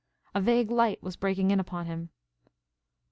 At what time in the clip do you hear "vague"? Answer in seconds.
0.41-0.71